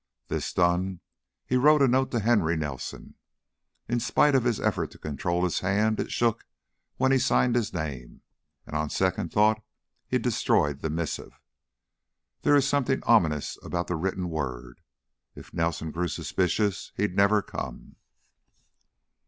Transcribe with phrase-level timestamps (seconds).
[0.29, 0.99] This done,
[1.45, 3.13] he wrote a note to Henry Nelson.
[3.87, 6.47] In spite of his effort to control his hand, it shook
[6.97, 8.23] when he signed his name,
[8.65, 9.61] and on second thought
[10.07, 11.39] he destroyed the missive.
[12.41, 14.81] There is something ominous about the written word.
[15.35, 17.97] If Nelson grew suspicious, he'd never come.